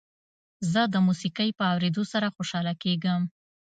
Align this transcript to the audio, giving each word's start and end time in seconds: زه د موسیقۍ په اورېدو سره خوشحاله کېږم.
زه 0.71 0.81
د 0.93 0.95
موسیقۍ 1.07 1.49
په 1.59 1.63
اورېدو 1.73 2.03
سره 2.13 2.27
خوشحاله 2.35 2.73
کېږم. 2.83 3.21